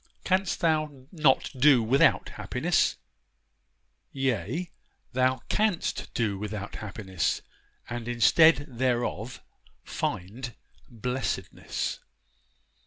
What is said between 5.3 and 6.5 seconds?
canst do